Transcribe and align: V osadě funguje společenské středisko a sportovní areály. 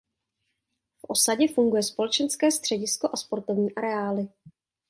V 0.97 1.03
osadě 1.07 1.47
funguje 1.53 1.83
společenské 1.83 2.51
středisko 2.51 3.09
a 3.13 3.17
sportovní 3.17 3.75
areály. 3.75 4.27